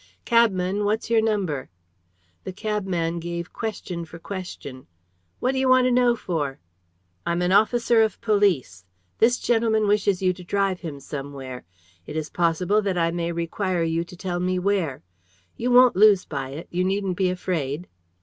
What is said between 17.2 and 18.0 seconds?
afraid."